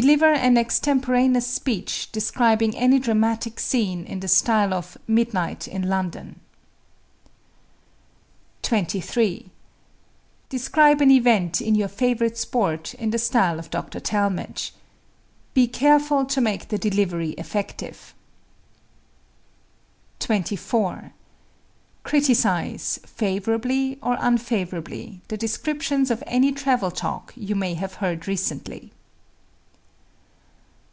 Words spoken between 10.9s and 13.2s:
an event in your favorite sport in the